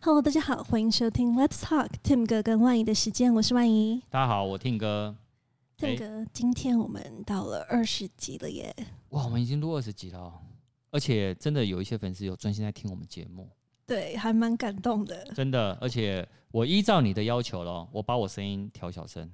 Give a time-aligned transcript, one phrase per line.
[0.00, 4.00] Hello，大家好，欢迎收听 Let's Talk Tim 哥跟万仪的时间，我是万仪。
[4.08, 5.16] 大家好，我 Tim 哥。
[5.76, 8.74] Tim 哥，今天我们到了二十集了耶！
[9.08, 10.32] 哇，我们已经录二十集了，
[10.92, 13.50] 而且真的有一些粉丝有专心在听我们节目，
[13.86, 15.24] 对，还蛮感动的。
[15.34, 19.28] 真的，而且我依照你的要求咯，我把我声音调小声，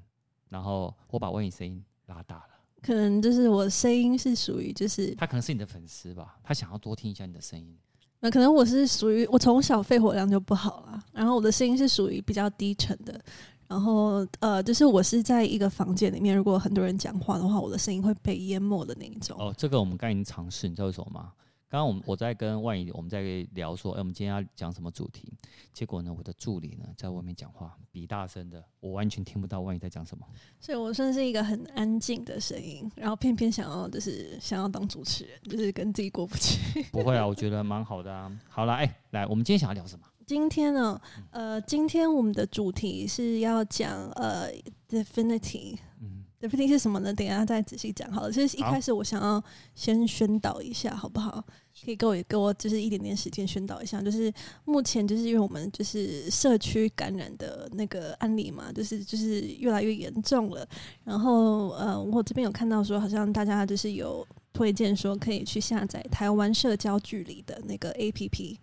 [0.49, 2.49] 然后我把万仪声音拉大了。
[2.81, 7.77] 可能就是我声音是属于，就是他可能是你的粉丝吧，他想要多听一下你的声音。
[8.25, 13.21] 那可能我是属于我从小肺活量就不好了，然后我的声音是属于比较低沉的。
[13.69, 19.37] 然后呃，就是我是在一个房间里面，如果很多人讲话的话，我的声音会被淹没的那一种。
[19.39, 21.33] 哦，这个我们刚已经尝试，你知道为什么吗？
[21.75, 23.21] 刚刚我们我在跟万怡我们在
[23.55, 25.33] 聊说，哎，我们今天要讲什么主题？
[25.73, 30.25] 结果呢，我的助理呢在外面讲话，比大声的，我完全听不到万怡在讲什么。
[30.61, 36.81] 所以我算是一个很安静的声音，然后偏偏想要就是想要当主持人，就是跟自己过不去。
[36.93, 38.31] 不会啊， 我觉得蛮好的啊。
[38.49, 40.07] 好了，哎，来，我们今天想要聊什么？
[40.25, 41.01] 今天呢，
[41.33, 44.49] 呃，今天我们的主题是要讲呃
[44.89, 45.77] ，Definity。
[46.01, 46.23] 嗯。
[46.41, 47.13] Definity 是什么呢？
[47.13, 48.31] 等一下再仔细讲好了。
[48.31, 49.43] 其实一开始我想要
[49.75, 51.43] 先宣导一下，好不好？
[51.83, 54.03] 可以给我给我就是一点点时间宣导一下。
[54.03, 54.33] 就是
[54.65, 60.67] 目前就是因为我们就是社区感染的那个案例嘛，就是就是越来越严重了。
[61.05, 68.57] 然后呃，我这边有看到说，好像大家就是有推荐说可以去下载台湾社交距离的那个 APP，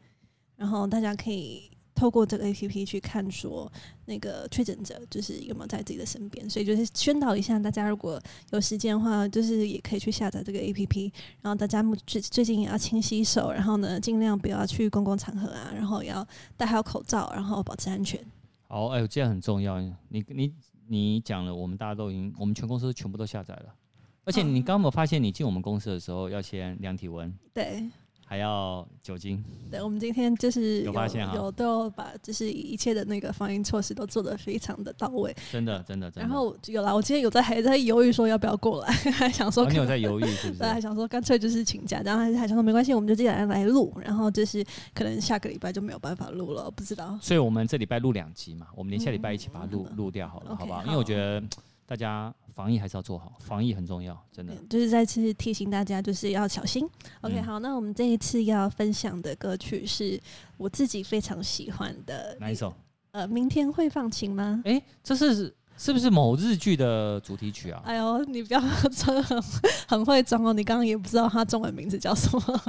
[0.55, 1.69] 然后大家可以。
[2.01, 3.71] 透过这个 A P P 去看，说
[4.05, 11.13] 那个确诊者就是有没有在自己的身边，所以就是宣导一下大家，如果有时间的话，就是也可以去下载这个 A P P。
[11.43, 18.19] 然后大家最最近也要勤洗手，然后呢，尽量不要去公共场合啊，然后要戴好口罩，然后保持安全。
[18.67, 19.79] 好，哎呦，这样很重要。
[20.09, 20.51] 你你
[20.87, 23.75] 你讲了，我们大家都已经，我们全公司全部都下载了。
[24.23, 27.31] 而且你刚刚有没有发现，你进我们公司的时候要先量体温？
[27.53, 27.87] 对。
[28.31, 29.43] 还要酒精。
[29.69, 35.35] 对，我们今天就是有有发现哈，有都把就是一切的那个防疫措施都做得非常的到位。
[35.51, 36.29] 真的，真的，真的。
[36.29, 40.59] 然后有啦，我今天有在还在犹豫说要不要过来，还想说、哦、你有在犹豫是不是？
[40.59, 47.19] 对，还想说干脆就是请假，然后还还想说没关系，我们就既然来录，然后就是可能下个礼拜就没有办法录了，不知道。
[47.21, 50.85] 所以我们这礼拜录两集嘛，我们连下礼拜一起把它录录、嗯、掉好了，okay, 好不好？
[50.85, 51.43] 因为我觉得。
[51.85, 54.55] 大家防疫还是要做好，防疫很重要，真的。
[54.69, 56.87] 就是再次提醒大家，就是要小心。
[57.21, 60.19] OK，嗯，好，那我们这一次要分享的歌曲是
[60.57, 62.73] 我自己非常喜欢的，哪一首？
[63.11, 64.61] 呃，明天会放晴吗？
[64.65, 65.55] 哎，这是。
[65.77, 67.81] 是不是某日剧的主题曲啊？
[67.83, 68.61] 哎呦，你不要
[68.95, 69.41] 装很
[69.87, 70.53] 很会装哦！
[70.53, 72.61] 你刚刚也不知道它中文名字叫什么。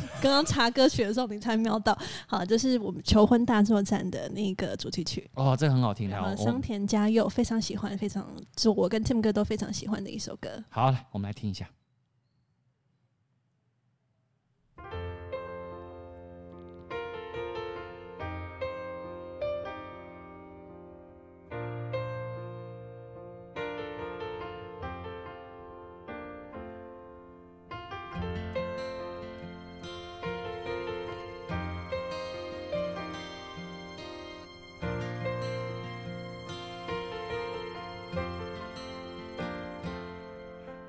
[0.22, 1.96] 刚刚查歌曲的时候，你才瞄到。
[2.26, 5.28] 好，就是我们求婚大作战的那个主题曲。
[5.34, 6.36] 哦，这个很好听的。
[6.36, 8.26] 桑田佳佑非常喜欢，非常
[8.56, 10.62] 就我跟 Tim 哥都非常喜欢的一首歌。
[10.68, 11.68] 好，来我们来听一下。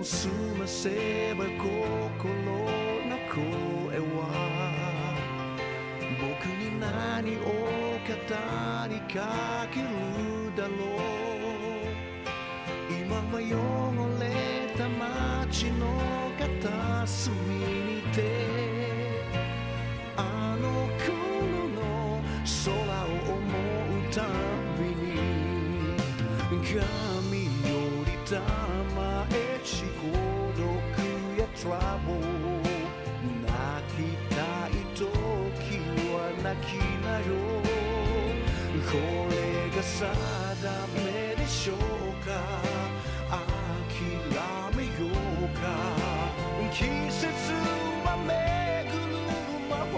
[0.00, 2.64] を澄ませば心の
[3.28, 4.18] 声は
[6.18, 7.44] 仆に何を
[8.06, 8.16] 语
[8.88, 9.16] りか
[9.70, 9.86] ける
[10.56, 11.00] だろう。
[12.88, 13.44] 今は汚
[14.18, 14.24] れ
[14.74, 15.82] た街の
[16.38, 18.16] 片隅にて
[20.16, 20.18] あ
[20.60, 20.64] の
[20.98, 21.12] 顷
[21.74, 21.78] の
[22.64, 22.68] 空
[23.04, 23.06] を
[23.36, 24.16] 思うた
[24.78, 25.04] びに
[26.64, 27.70] 髪よ
[28.06, 28.89] りたま
[31.62, 32.20] 独やトラブル
[33.90, 34.02] き
[34.34, 35.04] たい時
[36.12, 36.68] は泣き
[37.04, 37.24] なよ
[38.90, 38.96] こ
[39.30, 39.36] れ
[39.76, 40.00] が定
[40.94, 41.76] めでしょう
[42.24, 42.28] か
[43.88, 44.00] 谛
[44.76, 44.90] めよ
[45.42, 45.62] うか
[46.72, 47.26] 季节
[48.04, 48.30] は巡
[49.06, 49.12] る
[49.68, 49.94] 魔法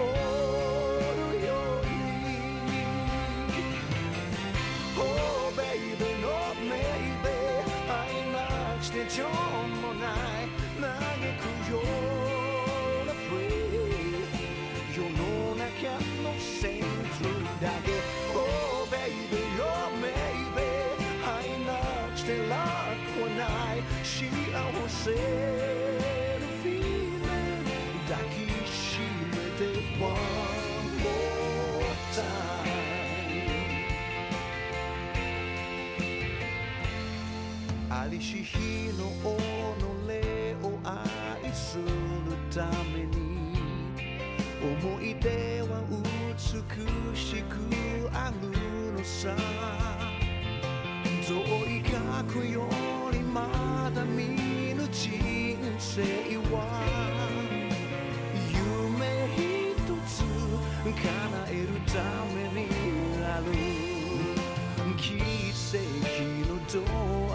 [1.15, 1.47] のよ
[1.79, 1.85] う
[2.65, 2.71] に
[4.97, 5.01] Oh
[5.55, 6.27] baby no
[6.67, 7.31] maybe
[7.87, 7.91] 爱
[8.33, 8.35] な
[8.77, 9.52] くして情もな
[38.33, 38.57] し日
[38.97, 39.37] の己
[40.65, 41.83] を爱する
[42.51, 43.53] ために
[44.59, 46.33] 思い出は美
[47.15, 47.53] しく
[48.11, 48.49] ある
[48.91, 49.35] のさ。
[51.21, 51.93] 远い过
[52.33, 52.67] 去よ
[53.11, 55.11] りまだ见ぬ人
[55.77, 56.01] 生
[56.51, 56.55] は。
[58.51, 58.99] 梦
[59.37, 59.77] 一
[60.07, 60.11] つ
[60.89, 61.03] 叶
[61.49, 61.93] えるた
[62.33, 62.65] めに
[63.23, 63.53] ある。
[64.97, 65.21] 奇
[65.53, 65.77] 迹
[66.47, 66.79] のド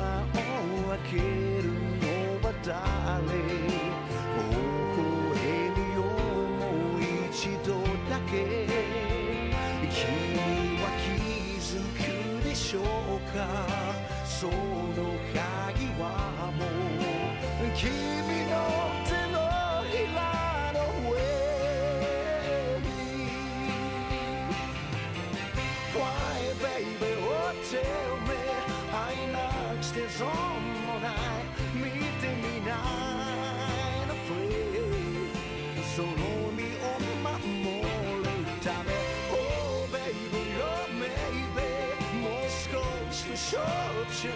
[0.01, 0.03] ア
[0.35, 0.48] を
[1.05, 1.65] ける
[2.01, 2.07] の
[2.43, 3.33] は谁微笑む
[5.95, 5.99] よ
[6.59, 6.63] も
[6.97, 7.01] う
[7.31, 7.33] 一
[7.67, 7.69] 度
[8.09, 8.33] だけ。
[9.91, 9.97] 君
[10.83, 11.07] は気
[11.61, 11.63] づ
[11.95, 12.83] くでしょう
[13.37, 13.39] か？
[14.25, 14.53] その
[15.35, 16.03] 鍵は
[16.57, 18.18] もう君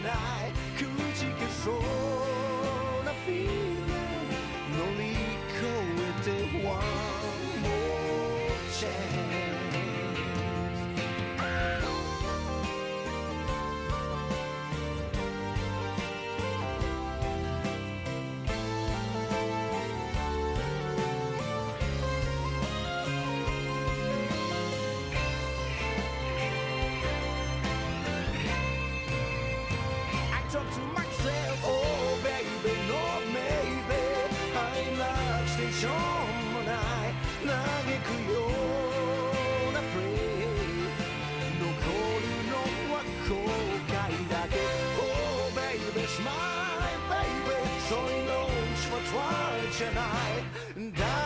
[0.03, 0.81] ないく
[1.17, 1.75] じけそう
[3.05, 3.87] なフィールン
[4.77, 5.13] 乗り
[5.49, 6.31] 越えて
[6.67, 6.75] One
[7.63, 9.22] more chance
[47.89, 49.03] Soy noche, for
[49.59, 51.22] et tonight.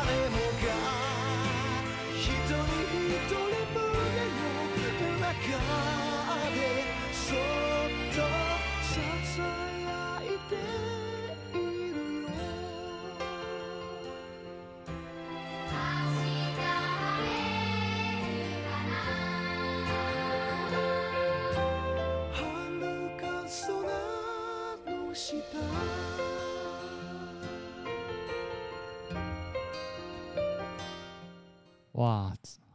[31.96, 32.32] 哇，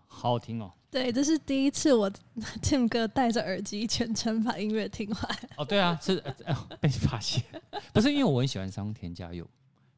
[0.07, 0.71] 好好听哦！
[0.91, 2.11] 对，这是第一次我
[2.61, 5.39] Tim 哥戴着耳机全程把音乐听完。
[5.57, 7.43] 哦，对啊，是、呃、被发现，
[7.93, 9.45] 不是因为我很喜欢桑田佳祐，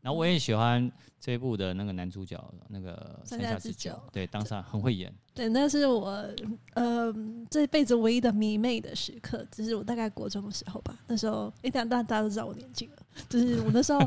[0.03, 5.11] 然后我也喜欢这一部的那个男主角那个三下智久，对，当时很会演。
[5.33, 6.29] 对，那是我
[6.73, 7.11] 呃
[7.49, 10.99] 这辈子唯一的迷妹的时刻，就是我大概国中的时候吧。
[11.07, 12.97] 那时候，一旦大家都知道我年纪了，
[13.29, 14.05] 就是我那时候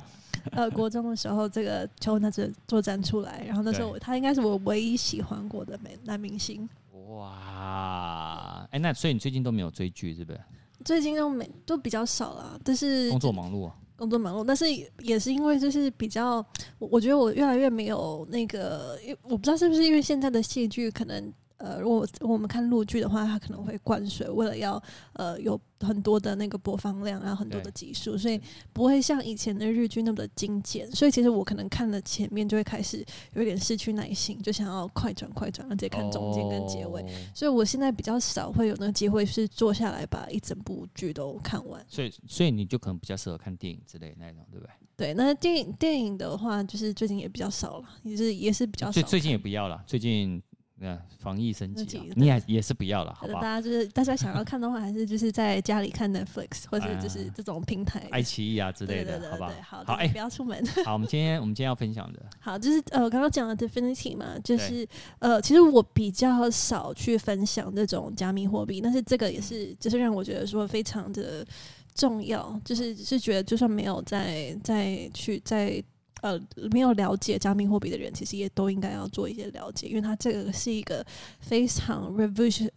[0.52, 6.68] 呃国中的时候，这个秋那次作战出来，然后那时候我他应该是我唯一喜欢过的美男明星。
[7.08, 10.40] 哇，哎、欸，那所以你最近都没有追剧，是不是？
[10.84, 13.74] 最近都没都比较少了，但是工作忙碌啊。
[13.96, 14.66] 工作忙碌，但是
[15.00, 16.44] 也是因为就是比较，
[16.78, 21.32] 我觉得我越来越没有那个，我不知道是不是因为现在的戏剧可能。
[21.58, 24.82] 呃，如果我们看陆剧的话，它可能会灌水，为了要
[25.14, 28.40] 呃有很多的那个播放量，然后很多的集数，所以
[28.72, 30.90] 不会像以前的日剧那么的精简。
[30.92, 37.04] 所以其实我可能看了前面就会开始有点失去耐心，就想要快转快转，而且看中间跟结尾。
[37.34, 41.82] 所以我现在比较少会有那个机会是坐下来把一整部剧都看完。
[41.88, 44.72] 所以，所以你就可能比较适合看电影之类的那种，对不对？
[44.94, 48.92] 对，那电影电影的话，就是最近也比较少了，也是也是比较少。
[48.92, 50.42] 最最近也不要了，最近。
[50.78, 53.34] 那防疫升级，你也也是不要了，好吧？
[53.34, 59.52] 大家就是大家想要看的话，还是就是在家里看 Netflix 或者就是这种平台，爱奇艺啊之类的，好吧？
[59.62, 60.62] 好，好，哎，不要出门。
[60.84, 64.86] 好，我们今天我们今天要分享的，好，就是呃，我刚刚讲的 Definity 嘛，就是
[65.18, 71.46] 呃，其实我比较少去分享这种加密货币，但是这个也是就是让我觉得说非常的
[71.94, 75.82] 重要，就是是觉得就算没有再再去再。
[76.22, 81.04] 呃，没有了解加密货币的人，其实也都应该要做一些了解，因为它这个是一个
[81.40, 82.68] 非常 revolution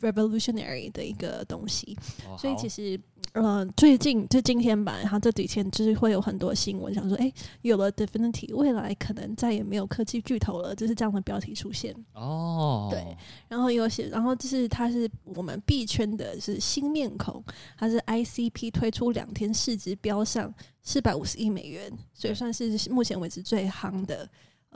[0.00, 1.96] revolutionary 的一个东西，
[2.28, 3.00] 哦、所以其实。
[3.32, 7.30] 呃，最近就今天吧，然后这几天就是会有很多新闻，想说，哎，
[7.60, 11.94] 有了 Definity，未来可能再也没有科技巨头了，就是这样的标题出现。
[12.14, 13.04] 哦，对，
[13.48, 17.44] 然后有些，然后就是它是我们币圈的是新面孔，
[17.76, 20.54] 它是 ICP 推出两天市值飙上
[20.86, 24.26] 四百五十亿美元，所以算是目前为止最夯的。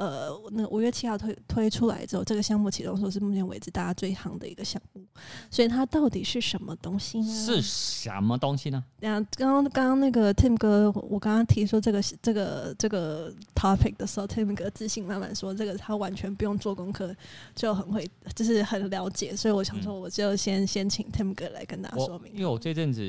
[0.01, 5.05] 呃，那五月七号推推出来之后，这个项目启动说是目前为止大家最夯的一个项目。
[5.51, 7.27] 所以它到底是什么东西呢？
[7.27, 8.83] 是什么东西呢？
[9.01, 17.15] 那，刚刚刚刚那个 Tim 哥，我刚刚提出这个这个这个 topic 的时候，Tim 哥自信满满说这个他完全不用做功课
[17.55, 19.37] 就很会，就是很了解。
[19.37, 22.33] 所以我想说，我就先、嗯、先请 Tim 哥来跟大家说明。
[22.33, 23.03] 因为我这阵子，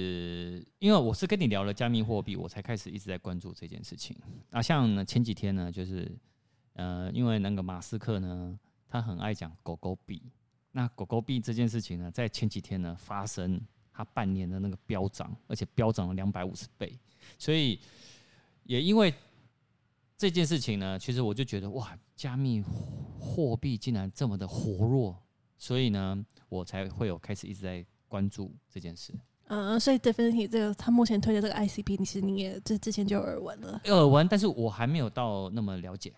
[0.80, 4.14] 因为我是跟你聊了加密货币，我才开始一直在关注这件事情。
[4.50, 6.12] 啊，像呢前几天呢，就是
[6.74, 10.22] 呃，因为那个马斯克呢，他很爱讲狗狗币。
[10.72, 13.60] 那狗狗币这件事情呢，在前几天呢发生，
[13.92, 16.98] 它半年的那个飙涨，而且飙涨了两百五十倍，
[17.38, 17.78] 所以
[18.64, 19.14] 也因为
[20.18, 22.64] 这件事情呢，其实我就觉得哇，加密
[23.20, 25.18] 货币竟然这么的活络，
[25.58, 29.14] 所以呢，我才会有开始一直在关注这件事。
[29.48, 36.14] 嗯，所以 Definity 这个他目前推的这个 ICP，其实你也这之前就有耳闻了，耳闻，但是我还没有到那么了解。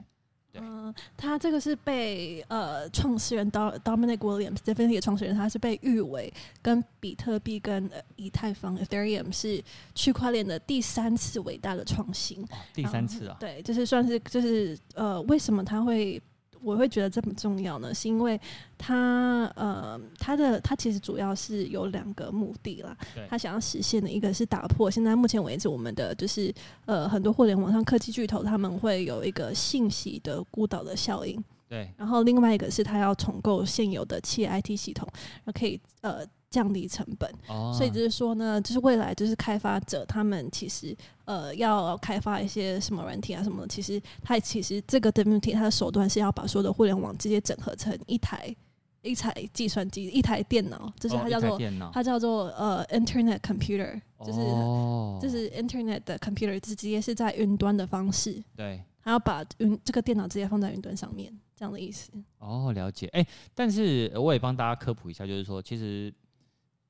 [0.53, 6.31] 嗯，他这个是被呃创始人 Dominic Williams，Definity 的创始人，他是被誉为
[6.61, 9.63] 跟比特币跟以太坊 Ethereum 是
[9.95, 12.45] 区块链的第三次伟大的创新。
[12.73, 13.37] 第三次啊？
[13.39, 16.21] 对，就是算是就是呃，为什么他会？
[16.63, 18.39] 我会觉得这么重要呢，是因为
[18.77, 22.95] 他呃，他的他其实主要是有两个目的啦。
[23.29, 26.53] 他想要实现的一个是打破现在目前为止我们的就是
[26.85, 31.43] 呃很多互联网上科技巨头他们会有一个信息的孤岛的效应。
[31.67, 31.91] 对。
[31.97, 35.07] 然后另外一个是他要重构现有的企业 IT 系统，
[35.53, 36.25] 可以呃。
[36.53, 40.95] 降低成本，哦、所以就是说呢，就是未来就是开发者他们其实
[41.25, 48.55] 呃要开发一些什么软体啊什么的，其实它其实这个 Definity 它的手段是要把所有的互联网直接整合成一台
[49.01, 62.11] 一台计算机一台电脑，就是它叫做、哦、它叫做呃 Internet Computer，就是、哦、就是 Internet 的 Computer，直接是在云端的方式，对，还要把云这个电脑直接放在云端上面这样的意思。
[62.37, 63.07] 哦，了解。
[63.07, 66.13] 哎、欸，但是我也帮大家科普一下，就是说其实。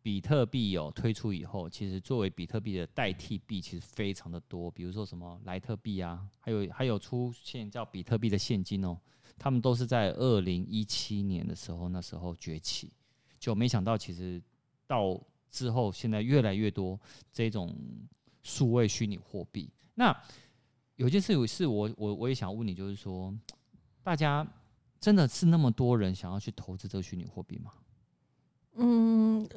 [0.04, 4.70] 比特币有推出以后，其实作为比特币的代替币，其实非常的多。
[4.70, 8.98] 比如说什么莱特币啊，还有还有出现叫比特币的现金哦，
[9.40, 12.92] 他们都是在二零一七年的时候那时候崛起，
[13.40, 14.44] 就没想到其实
[14.86, 15.18] 到
[15.50, 17.00] 之后现在越来越多
[17.32, 17.74] 这种
[18.42, 19.70] 数位虚拟货币。
[19.96, 20.14] 那
[20.98, 23.34] 有件事情是我我我也想问你，就是说，
[24.04, 24.46] 大家
[25.00, 27.72] 真的是那么多人想要去投资这个虚拟货币吗？
[28.76, 29.48] 嗯。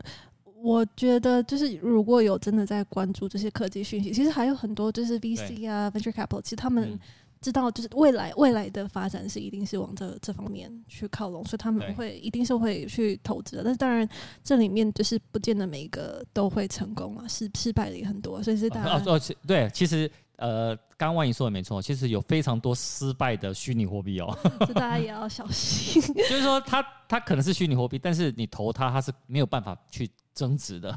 [0.67, 6.99] 我觉得就是如果有真的在关注这些科技讯息，其实还有很多就是 VC 啊，Venture Capital，其实他们
[7.41, 13.63] 知道就是未来未来的发展是一定是往这这方面去靠拢，所以他们会一定是会去投资的。
[13.65, 14.09] 但是当然
[14.43, 26.03] 这里面就是不见得每一个都会成功啊，失失败的也很多，所以是大家哦，对，其实呃，刚刚万怡说的没错，其实有非常多失败的虚拟货币哦， 所以大家也要小心。
[26.15, 30.11] 就是说它它可能是虚拟货币，但是你投它，它是没有办法去。
[30.37, 30.95] 增值的，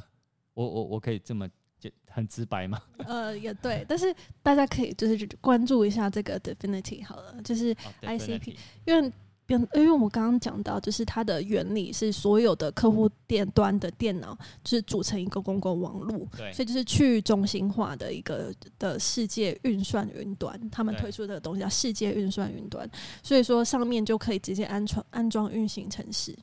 [0.54, 1.48] 我我我可以这么
[1.80, 2.78] 就很直白吗？
[3.10, 7.74] 呃，也对，但是大家可以就是关注一下这个 Definity 好了，就是
[8.04, 9.12] ICP，、哦、因为
[9.48, 22.88] 因为我们刚刚讲到，就是它的原理是所有的客户电端的电脑就是组成一个公共网络，对，所以就是去中心化的一个的世界运算云端，他们推出的东西叫世界运算云端，
[23.24, 26.38] 所以说上面就可以直接安装安装运行程式，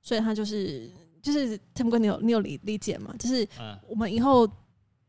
[0.00, 0.88] 所以它就是。
[1.22, 3.14] 就是 Tim 哥，你有你有理理解吗？
[3.16, 3.46] 就是
[3.86, 4.44] 我们以后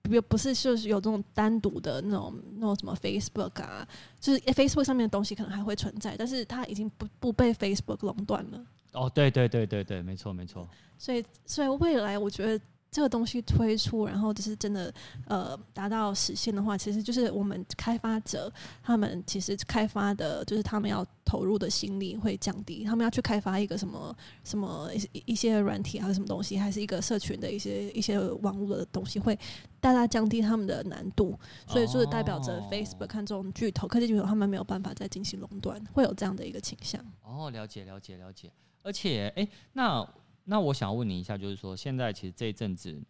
[0.03, 3.87] 不不是就是有这种单独的那种那种什么 Facebook 啊，
[4.19, 8.65] 就是 Facebook 上面的东西可能还会存在，但是它已经不不被 Facebook 垄断了。
[8.91, 10.67] 哦，对对对对对，没错没错。
[10.97, 12.63] 所以所以未来我觉得。
[12.93, 14.93] 这个东西推出，然后就是真的，
[15.25, 22.83] 呃，达到实现的话，其实就是我们开发者他们其实开发的，就是他们要投入的心力会降低。
[22.83, 29.35] 他们要去开发一个什么什么一一些软体还是什么东西，还是一个社群的一些一些网络的东西，会
[29.81, 31.37] 大大降低他们的难度。
[31.67, 37.03] 所以就是，代表着 Facebook 看这种巨头科技巨头，他们没有办法再进行垄断，会有这样的一个倾向。
[37.23, 38.51] 哦，了解了解了解。
[38.83, 40.07] 而且，哎，那。
[40.45, 43.01] 那我想问你一下，就是说，现在其实这一阵子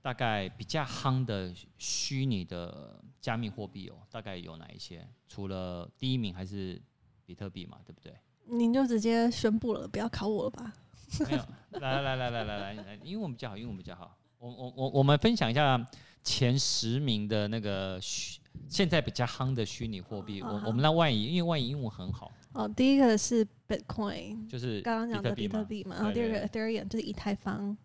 [0.00, 5.06] 大概比较夯的虚拟的加密货币哦，大概有哪一些？
[5.28, 6.80] 除了第一名还是
[7.26, 8.14] 比特币嘛，对不对？
[8.46, 10.72] 您就直接宣布了，不要考我了吧？
[11.20, 11.44] 没有，
[11.80, 14.16] 来来来来来来来，英文比较好，英文比较好。
[14.38, 15.86] 我我我我们分享一下
[16.24, 20.42] 前十名的那个虚现在比较夯的虚拟货币。
[20.42, 22.32] 我我们让万怡，因为万怡英文很好。
[22.52, 27.76] 哦，第一个是 Bitcoin，就是刚刚讲的比特币嘛，然后第二个 Ethereum 就是以太坊，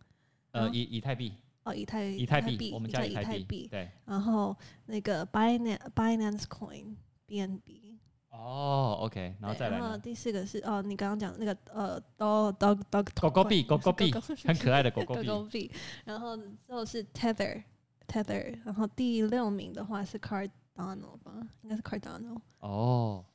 [0.52, 1.34] 呃，以以太币，
[1.64, 4.56] 哦，以太以太币，我们叫以太币，对，然后
[4.86, 6.96] 那个 Binance Binance Coin
[7.28, 7.98] BNB，
[8.30, 9.78] 哦，OK，然后再来。
[9.80, 14.12] 然后第四个是哦，你刚刚讲那个呃，dog dog dog 狗狗币，狗狗币，
[14.46, 15.72] 很可爱的狗狗币。
[16.06, 17.64] 然后最后是 tether
[18.08, 22.40] tether，然后第六名的话是 Cardano 吧，应该是 Cardano。
[22.60, 23.26] 哦，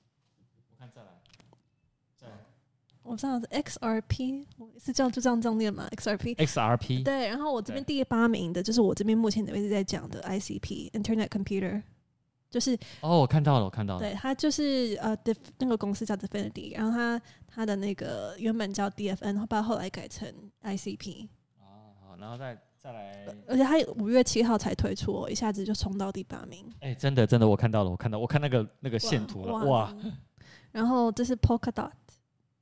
[0.70, 1.08] 我看再来，
[3.02, 4.46] 我知道是 XRP，
[4.78, 7.02] 是叫就这样这样念吗？XRP，XRP。
[7.02, 11.82] 对，然后我这边第八名的就是我这边目前的位置在讲的 ICP Internet Computer。
[12.48, 14.00] 就是哦，我看到了，我看到了。
[14.00, 20.30] 对，它就是呃，Def 那个公司叫 Definity，然后它它的那个原本叫 DFN，后来后来改成
[20.62, 21.28] ICP。
[21.58, 26.62] 哦，好，然后再再来，而且它五月七号才推出，一下子就冲到第八名。
[26.80, 29.64] 哎、欸，真的真的，我看到了，我看到，我看那个那个线图了，哇！
[29.64, 29.96] 哇，
[30.72, 31.90] 然后这是 Polkadot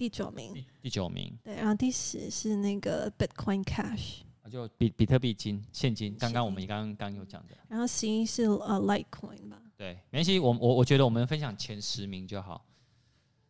[0.00, 1.38] 第九名第，第九名。
[1.45, 4.21] 对，然后第十是那个 Bitcoin Cash。
[4.50, 7.54] 就比比特币金现金，刚刚我们刚刚有讲的。
[7.69, 9.61] 然后十一是呃 Litecoin 吧？
[9.76, 12.64] 对，没关系，我我我觉得我们分享前十名就好。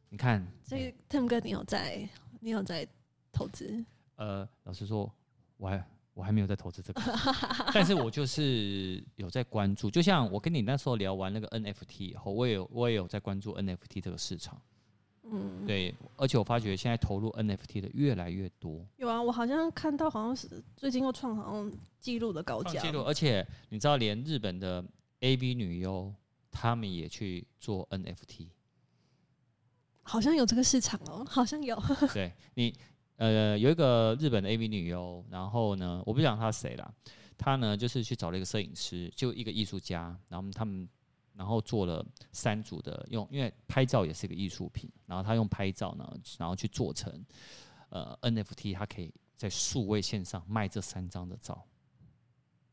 [0.09, 2.09] 你看，这个 Tim 哥，你有在
[2.41, 2.85] 你有在
[3.31, 3.85] 投资？
[4.17, 5.09] 呃，老实说，
[5.57, 7.01] 我还我还没有在投资这个，
[7.73, 9.89] 但是我就是有在关注。
[9.89, 14.61] 就像我跟你那时候聊完那个 NFT 以后，我也有我也有在关注 NFT 这个市场。
[15.33, 18.85] 嗯，对，而且我发觉现在投入 NFT 的越来越多。
[18.97, 22.81] 有啊，我好像看到，好像是最近又创好像记录的高价。
[22.81, 24.85] 记录，而且你知道，连日本的
[25.21, 26.13] AV 女优
[26.51, 28.49] 他们也去做 NFT。
[30.03, 31.81] 好像有这个市场哦，好像有。
[32.13, 32.75] 对你，
[33.17, 36.95] 呃，有一个日本的 AV 女优，然后呢，我不讲她谁了，
[37.39, 40.89] 她呢就是去找了一个摄影师，就一个艺术家，然后他们。
[41.41, 46.07] 然后做了三组的用，因为拍照也是一个艺术品，然后他用拍照呢，
[46.37, 47.11] 然后去做成
[47.89, 51.65] 呃 NFT，他可以在数位线上卖这三张的照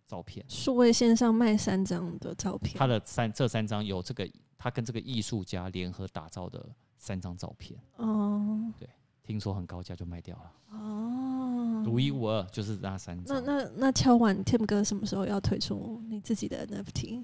[0.06, 0.46] 照片。
[0.50, 7.80] 数位线上卖三张的照片，他的三这三张有这个他跟这个艺术家联合打造的三张照片。
[7.96, 8.90] 哦，对，
[9.24, 10.78] 听说很高价就卖掉了。
[10.78, 13.42] 哦，独一无二就是那三张。
[13.46, 17.24] 那那那敲完 Tim 哥什么时候要推出你自己的 NFT？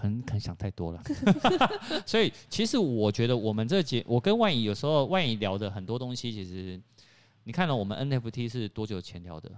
[0.00, 1.02] 可能可能想太多了，
[2.06, 6.80] 所以其实我觉得我们这节，我跟万怡有时候万怡聊的很多东西，其实
[7.44, 9.50] 你看了我们 NFT 是多久前聊的？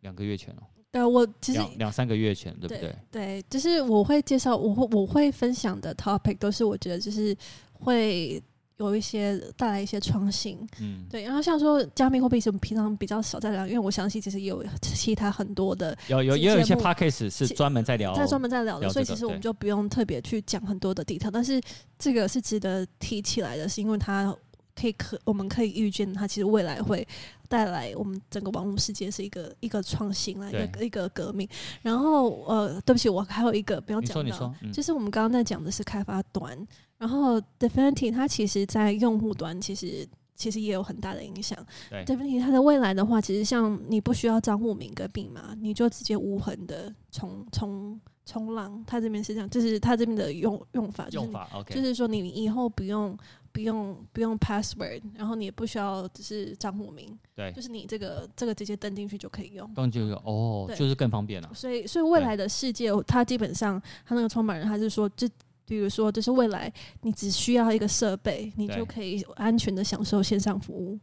[0.00, 0.62] 两个月前哦。
[0.90, 2.74] 对，我其实两三个月前，对不？
[2.74, 7.36] 对，对，就是我会介绍，我会我会分享的 topic 都是我觉得就是
[7.72, 8.42] 会。
[8.78, 21.60] 有一些带来一些创新，嗯，对，然后像说加密货币是我们平常比较少在聊，因为我相信其实也有其他很多的有有也有一些 podcast 是专门在聊，在专门在聊的，所以其实我们就不用特别去讲很多的 detail，但是
[21.98, 24.34] 这个是值得提起来的，是因为它
[24.74, 27.06] 可以可我们可以预见它其实未来会
[27.48, 31.48] 带来我们整个网络世界是一个一个创新啊，一个一个革命。
[31.82, 36.66] 然后呃，对不起，我还有一个不要讲到，就是我们刚刚在讲的是开发端。
[36.98, 41.58] 然后 d e f i n i t y 它其实，在用户端其实其实也有很大的影响。
[42.06, 48.82] Definity 它的未来的话，其实像你不需要账户名跟密码，你就直接无痕的冲冲冲浪。
[48.86, 53.16] 他这边是这样，就是他这边的用用法，就是用法 OK，就是说你以后不用
[53.52, 61.50] 不用不用 password，然后你也不需要只是账户名，对，就是你这个这个直接登进去就可以用，登进去哦，就是更方便了。
[61.54, 65.28] 所以，所以未来的世界，它基本上，它那个创办人他是说，就。
[65.66, 71.00] 比如说，就是未来你只需要一个设备，你就可以安全的享受线上服务，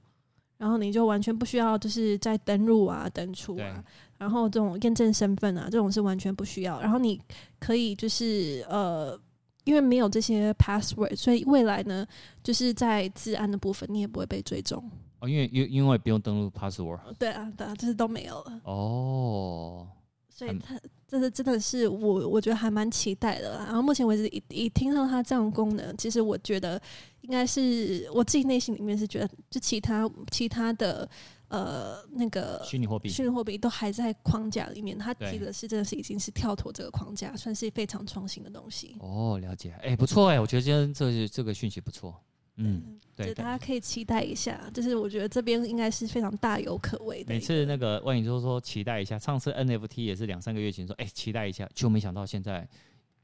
[0.60, 3.84] 然后你就完全不需要就是在登录啊、登出啊，
[4.22, 6.80] 然后这种验证身份啊，这种是完全不需要。
[6.80, 7.20] 然后你
[7.60, 9.20] 可以就是呃，
[9.64, 12.06] 因为没有这些 password，所以未来呢，
[12.44, 14.78] 就是在治安的部分你也不会被追踪。
[15.22, 17.00] 哦，因为因因为不用登录 password。
[17.18, 18.62] 对啊，对啊，就是都没有了。
[18.66, 19.88] 哦。
[20.30, 23.58] 所以他这是真的是我，我觉得还蛮期待的。
[23.58, 26.82] 然后目前为止，一一听到它这样功能，其实我觉得
[27.22, 31.08] 应该是我自己内心里面是觉得，就其他其他的
[31.52, 34.98] 呃那个虚拟货币，虚拟货币都还在框架里面。
[34.98, 38.96] 他提的是真的是已经是跳脱这个框架，算是非常创新的东西。
[39.00, 42.16] 哦，了解，哎、欸，不错哎、欸，我觉得今天这这个讯息不错。
[42.56, 47.34] 嗯，对，大家可以期待一下，就是我觉得这边应该是非常大有可为的。
[47.34, 52.68] 每次那个万宇就说期待一下，上次 NFT 也是两三个月前说，哎、欸，期待一下，就没想到现在，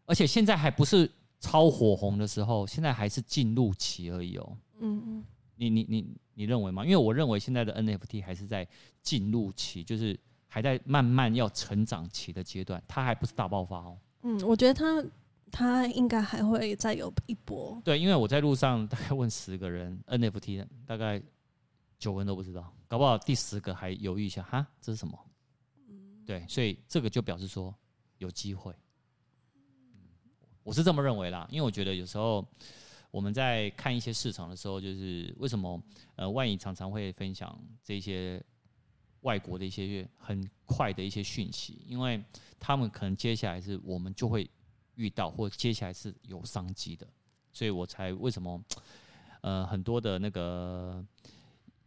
[0.06, 1.10] 而且现在还不是
[1.40, 4.58] 超火红的时候，现在还是进入期而已哦。
[4.80, 6.86] 嗯嗯，你你你你认为吗？
[6.86, 8.66] 因为我认为现在的 NFT 还是在
[9.02, 13.98] 进入期，就是还在慢慢要成长期的阶段，它还不是大爆发哦。
[14.22, 15.04] 嗯，我觉得它。
[15.50, 17.82] 它应该还会再有一波。
[17.82, 21.24] 对，因为我在路上大概问十个人 NFT，大概
[21.98, 25.18] 九个人都不知道，搞不好第十个还犹豫一下，哈，这是什么？
[25.88, 27.74] 嗯，对，所以这个就表示说
[28.18, 28.76] 有机会。
[30.64, 32.46] 我是这么认为啦，因为我觉得有时候，
[33.10, 35.82] 我们在看一些市场的时候，就是为什么
[36.16, 38.44] 呃万影常常会分享这些
[39.22, 42.24] 外国的一些很快的一些讯息，因为
[42.60, 44.50] 他们可能接下来是我们就会
[44.96, 47.08] 遇到，或接下来是有商机的，
[47.52, 48.62] 所以我才为什么
[49.42, 51.04] 呃很多的那个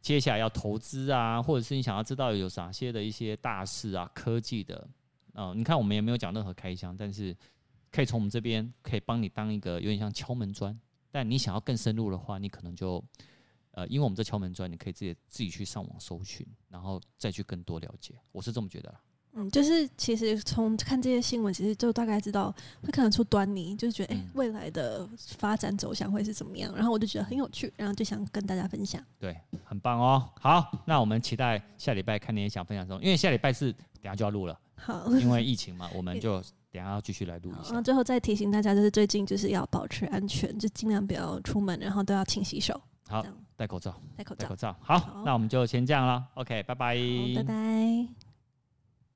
[0.01, 4.89] 接下来要投资啊，或者是你想要知道有哪些的一些大事啊，科技的
[5.33, 7.35] 啊、你看我们也没有讲任何开箱，但是
[7.93, 10.79] 可以从我们这边可以帮你当一个有点像敲门砖。
[11.11, 13.03] 但你想要更深入的话，你可能就，
[13.73, 18.15] 呃，因为我们这敲门砖，你可以自己自己去上网搜寻，然后再去更多了解。
[18.33, 18.95] 我是这么觉得。
[19.33, 26.75] 嗯，就是其实从看这些新闻，其实就大概知道会看得出端倪，就是觉得哎、欸，未来的发展走向会是怎么样。
[26.75, 29.01] 然后我就觉得很有趣，然后就想跟大家分享。
[29.21, 30.29] 对，很棒哦。
[30.41, 34.61] 好，那我们期待下礼拜看你也想分享什么，因为下礼拜是等下就要录了。
[34.75, 36.43] 好，因为疫情嘛，我们 就。
[36.73, 37.81] 等下要继续来录一下。
[37.83, 42.81] 最后再提醒大家，就是最近就是要保持安全，就尽量不要出门，然后都要勤洗手。
[43.09, 43.25] 好，
[43.57, 44.77] 戴口罩，戴口罩，戴口罩。
[44.81, 46.25] 好，好，那我们就先这样了。
[46.35, 46.97] OK，拜拜，
[47.37, 48.30] 拜拜。